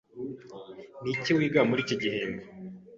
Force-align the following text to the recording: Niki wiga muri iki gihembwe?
Niki 1.03 1.31
wiga 1.37 1.61
muri 1.69 1.79
iki 1.85 1.95
gihembwe? 2.01 2.43